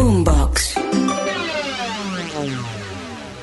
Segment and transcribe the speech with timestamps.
[0.00, 0.76] Boombox.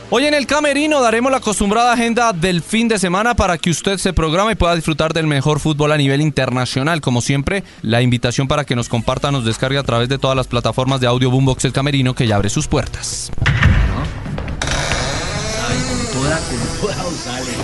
[0.10, 4.00] Hoy en el Camerino daremos la acostumbrada agenda del fin de semana para que usted
[4.00, 7.00] se programe y pueda disfrutar del mejor fútbol a nivel internacional.
[7.00, 10.48] Como siempre, la invitación para que nos comparta, nos descargue a través de todas las
[10.48, 13.32] plataformas de audio Boombox El Camerino que ya abre sus puertas.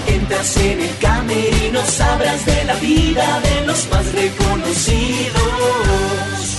[0.07, 4.52] Entras en el camerino, sabrás de la vida de los más reconocidos.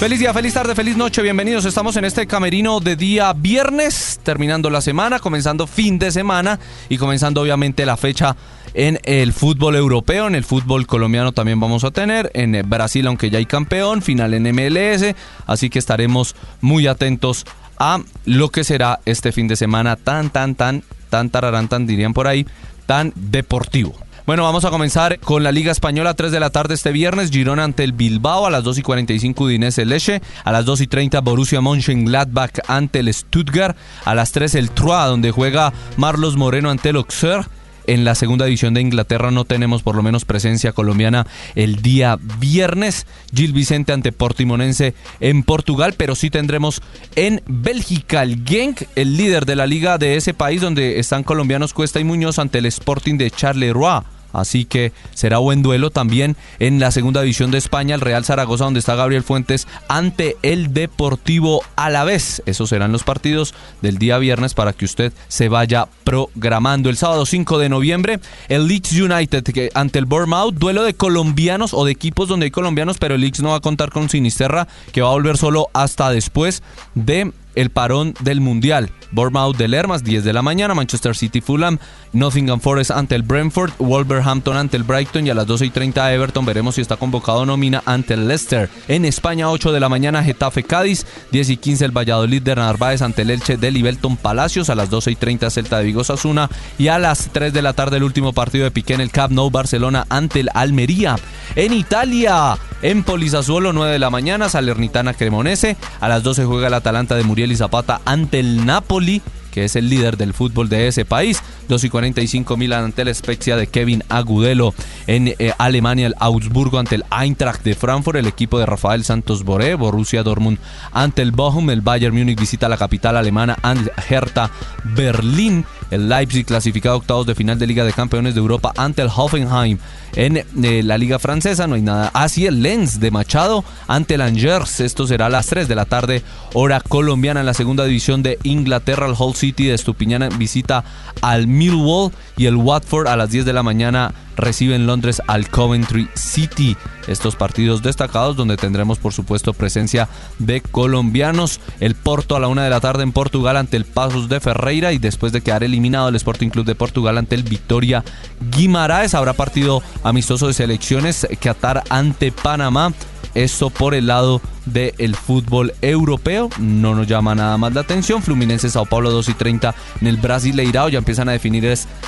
[0.04, 1.64] Feliz día, feliz tarde, feliz noche, bienvenidos.
[1.64, 6.98] Estamos en este camerino de día viernes, terminando la semana, comenzando fin de semana y
[6.98, 8.36] comenzando obviamente la fecha
[8.74, 13.30] en el fútbol europeo, en el fútbol colombiano también vamos a tener, en Brasil aunque
[13.30, 15.14] ya hay campeón, final en MLS,
[15.46, 17.46] así que estaremos muy atentos
[17.78, 22.12] a lo que será este fin de semana tan, tan, tan, tan tararán, tan dirían
[22.12, 22.46] por ahí,
[22.84, 24.03] tan deportivo.
[24.26, 27.62] Bueno, vamos a comenzar con la Liga Española, 3 de la tarde este viernes, Girona
[27.62, 31.20] ante el Bilbao, a las 2 y 45 Udinese Leche, a las 2 y 30
[31.20, 36.88] Borussia Mönchengladbach ante el Stuttgart, a las 3 el Troyes, donde juega Marlos Moreno ante
[36.88, 37.44] el Auxerre,
[37.86, 42.18] en la segunda división de Inglaterra no tenemos por lo menos presencia colombiana el día
[42.38, 43.06] viernes.
[43.34, 46.80] Gil Vicente ante Portimonense en Portugal, pero sí tendremos
[47.14, 51.74] en Bélgica el Genk, el líder de la liga de ese país donde están colombianos
[51.74, 54.13] Cuesta y Muñoz ante el Sporting de Charleroi.
[54.34, 58.64] Así que será buen duelo también en la segunda división de España, el Real Zaragoza,
[58.64, 62.42] donde está Gabriel Fuentes, ante el Deportivo Alavés.
[62.44, 66.90] Esos serán los partidos del día viernes para que usted se vaya programando.
[66.90, 71.84] El sábado 5 de noviembre, el Leeds United ante el Bournemouth, duelo de colombianos o
[71.84, 75.00] de equipos donde hay colombianos, pero el Leeds no va a contar con Sinisterra, que
[75.00, 76.62] va a volver solo hasta después
[76.94, 78.90] de el parón del Mundial.
[79.10, 81.78] Bournemouth de Lermas, 10 de la mañana, Manchester City Fulham,
[82.12, 86.12] Nottingham Forest ante el Brentford, Wolverhampton ante el Brighton y a las 12 y 30
[86.12, 88.68] Everton veremos si está convocado nómina ante el Leicester.
[88.88, 93.02] En España, 8 de la mañana, Getafe Cádiz, 10 y 15 el Valladolid de Narváez
[93.02, 96.50] ante el Elche de Libelton Palacios, a las 12 y 30 Celta de Vigo Sasuna
[96.78, 99.32] y a las 3 de la tarde el último partido de Piqué en el Camp
[99.32, 101.16] Nou Barcelona ante el Almería.
[101.54, 106.74] En Italia, en Polizazuolo, 9 de la mañana, Salernitana Cremonese, a las 12 juega el
[106.74, 109.22] Atalanta de Muriel y Zapata ante el Napoli
[109.54, 111.40] que es el líder del fútbol de ese país.
[111.68, 114.74] 2 y 45 Milan ante la Spezia de Kevin Agudelo.
[115.06, 119.44] En eh, Alemania, el Augsburgo ante el Eintracht de Frankfurt, el equipo de Rafael Santos
[119.44, 119.74] Boré.
[119.74, 120.58] Borussia Dortmund
[120.92, 121.70] ante el Bochum.
[121.70, 124.50] El Bayern Múnich visita la capital alemana ante Hertha
[124.82, 125.64] Berlín.
[125.90, 129.78] El Leipzig clasificado octavos de final de Liga de Campeones de Europa ante el Hoffenheim.
[130.16, 132.10] En eh, la Liga Francesa no hay nada.
[132.14, 134.80] Así el Lens de Machado ante el Angers.
[134.80, 136.22] Esto será a las 3 de la tarde,
[136.54, 139.06] hora colombiana en la segunda división de Inglaterra.
[139.06, 140.84] El Hull City de Estupiñana visita
[141.20, 145.48] al Millwall y el Watford a las 10 de la mañana recibe en Londres al
[145.48, 146.76] Coventry City.
[147.06, 150.08] Estos partidos destacados donde tendremos por supuesto presencia
[150.38, 151.60] de colombianos.
[151.80, 154.92] El Porto a la una de la tarde en Portugal ante el Pasos de Ferreira
[154.92, 158.04] y después de quedar eliminado el Sporting Club de Portugal ante el Victoria
[158.50, 162.92] Guimaraes habrá partido amistoso de selecciones Qatar ante Panamá.
[163.34, 166.48] Esto por el lado del fútbol europeo.
[166.58, 168.22] No nos llama nada más la atención.
[168.22, 170.88] Fluminense Sao Paulo 2 y 30 en el Brasileirao.
[170.88, 171.64] Ya empiezan a definir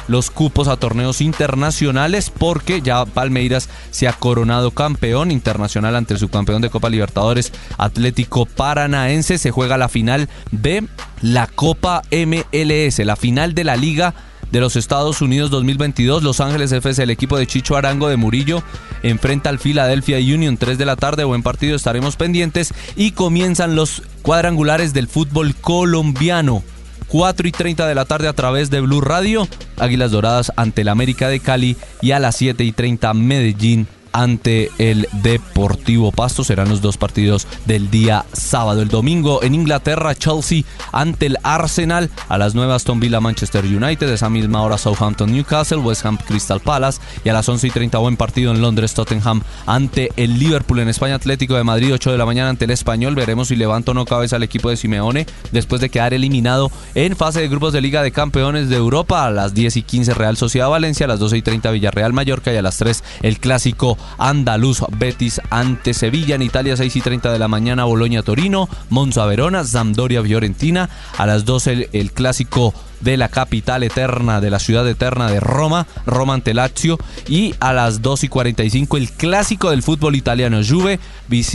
[0.08, 6.28] los cupos a torneos internacionales porque ya Palmeiras se ha coronado campeón internacional ante su
[6.28, 9.38] campeón de Copa Libertadores Atlético Paranaense.
[9.38, 10.84] Se juega la final de
[11.22, 14.14] la Copa MLS, la final de la Liga
[14.50, 16.22] de los Estados Unidos 2022.
[16.22, 18.62] Los Ángeles FC, el equipo de Chicho Arango de Murillo,
[19.02, 21.24] enfrenta al Philadelphia Union 3 de la tarde.
[21.24, 22.74] Buen partido, estaremos pendientes.
[22.96, 26.62] Y comienzan los cuadrangulares del fútbol colombiano.
[27.08, 29.48] 4 y 30 de la tarde a través de Blue Radio.
[29.78, 31.76] Águilas Doradas ante el América de Cali.
[32.02, 33.86] Y a las 7 y 30 Medellín
[34.16, 36.42] ante el Deportivo Pasto.
[36.42, 38.80] Serán los dos partidos del día sábado.
[38.80, 42.10] El domingo en Inglaterra, Chelsea ante el Arsenal.
[42.28, 44.08] A las 9 Aston Villa, Manchester United.
[44.08, 47.00] Esa misma hora Southampton, Newcastle, West Ham, Crystal Palace.
[47.24, 50.78] Y a las 11 y 30 buen partido en Londres, Tottenham ante el Liverpool.
[50.78, 53.14] En España, Atlético de Madrid, 8 de la mañana ante el Español.
[53.14, 57.16] Veremos si levanta o no cabeza al equipo de Simeone después de quedar eliminado en
[57.16, 59.26] fase de grupos de Liga de Campeones de Europa.
[59.26, 62.50] A las 10 y 15 Real Sociedad Valencia, a las 12 y 30 Villarreal Mallorca
[62.52, 66.34] y a las 3 el clásico andaluz Betis ante Sevilla.
[66.34, 70.88] En Italia 6 y 30 de la mañana Boloña Torino, Monza Verona, Sampdoria Fiorentina.
[71.18, 75.40] A las 12 el, el clásico de la capital eterna, de la ciudad eterna de
[75.40, 76.98] Roma, Roma ante Lazio.
[77.28, 80.98] Y a las 2 y 45 el clásico del fútbol italiano, Juve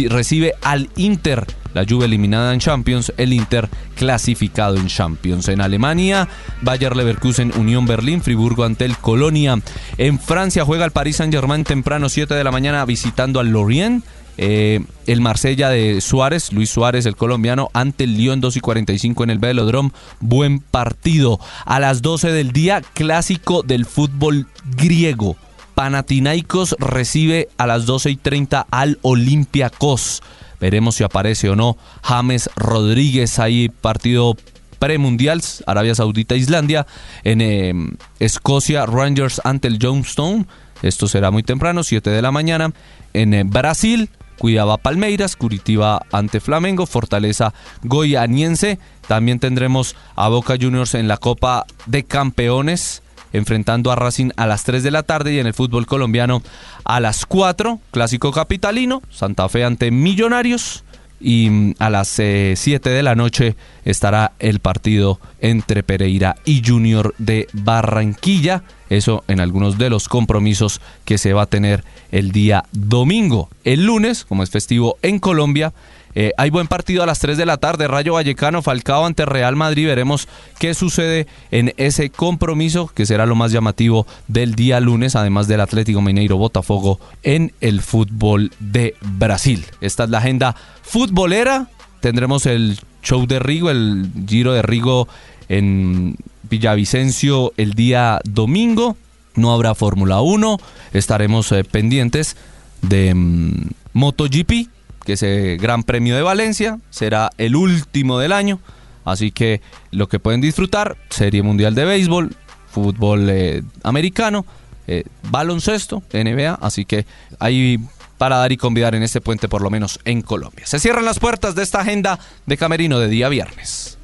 [0.10, 1.61] recibe al Inter.
[1.74, 5.48] La Juve eliminada en Champions, el Inter clasificado en Champions.
[5.48, 6.28] En Alemania,
[6.62, 9.60] Bayer Leverkusen, Unión Berlín, Friburgo ante el Colonia.
[9.98, 14.04] En Francia juega el Paris Saint-Germain temprano 7 de la mañana visitando al Lorient.
[14.38, 19.24] Eh, el Marsella de Suárez, Luis Suárez, el colombiano, ante el Lyon 2 y 45
[19.24, 19.92] en el Velodrome.
[20.20, 21.40] Buen partido.
[21.66, 24.48] A las 12 del día, clásico del fútbol
[24.78, 25.36] griego.
[25.76, 30.22] Panathinaikos recibe a las 12 y 30 al Olympiacos.
[30.62, 34.38] Veremos si aparece o no James Rodríguez ahí, partido
[34.80, 36.88] premundial, Arabia Saudita, Islandia.
[37.24, 37.74] En eh,
[38.20, 40.48] Escocia, Rangers ante el Jonestown.
[40.82, 42.72] Esto será muy temprano, 7 de la mañana.
[43.14, 44.10] En eh, Brasil,
[44.42, 47.54] Cuidaba Palmeiras, Curitiba ante Flamengo, Fortaleza
[47.84, 48.80] Goianiense.
[49.08, 54.64] También tendremos a Boca Juniors en la Copa de Campeones enfrentando a Racing a las
[54.64, 56.42] 3 de la tarde y en el fútbol colombiano
[56.84, 60.84] a las 4, clásico capitalino, Santa Fe ante Millonarios
[61.22, 63.56] y mm, a las eh, 7 de la noche
[63.86, 68.64] estará el partido entre Pereira y Junior de Barranquilla.
[68.90, 73.50] Eso en algunos de los compromisos que se va a tener el día domingo.
[73.64, 75.74] El lunes, como es festivo en Colombia,
[76.16, 79.56] eh, hay buen partido a las 3 de la tarde, Rayo Vallecano, Falcao ante Real
[79.56, 79.88] Madrid.
[79.88, 80.28] Veremos
[80.60, 85.62] qué sucede en ese compromiso, que será lo más llamativo del día lunes, además del
[85.62, 89.66] Atlético Mineiro Botafogo en el fútbol de Brasil.
[89.80, 91.68] Esta es la agenda futbolera.
[92.02, 95.08] Tendremos el show de Rigo, el giro de Rigo
[95.50, 96.16] en
[96.50, 98.98] Villavicencio el día domingo.
[99.36, 100.58] No habrá Fórmula 1.
[100.94, 102.36] Estaremos eh, pendientes
[102.82, 104.68] de mm, MotoGP
[105.06, 108.60] que ese Gran Premio de Valencia será el último del año.
[109.04, 109.62] Así que
[109.92, 112.36] lo que pueden disfrutar, Serie Mundial de Béisbol,
[112.72, 114.46] fútbol eh, americano,
[114.88, 116.58] eh, baloncesto, NBA.
[116.62, 117.06] Así que
[117.40, 117.80] ahí
[118.18, 120.68] para dar y convidar en este puente, por lo menos en Colombia.
[120.68, 123.98] Se cierran las puertas de esta agenda de Camerino de día viernes.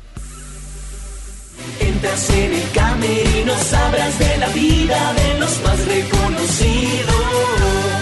[1.80, 7.97] Entras en el camerino, sabrás de la vida de los más reconocidos.